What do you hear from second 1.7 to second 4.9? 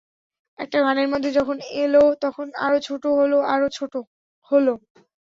এল, তখন আরও ছোট হলো, আরও ছোট হলো।